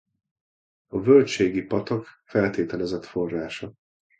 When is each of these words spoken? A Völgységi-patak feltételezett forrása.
A 0.87 0.99
Völgységi-patak 1.03 2.21
feltételezett 2.25 3.05
forrása. 3.05 3.73